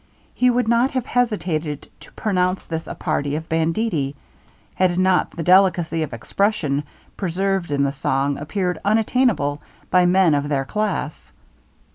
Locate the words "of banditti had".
3.35-4.97